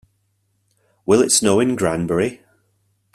[1.05, 2.41] Will it snow in Granbury?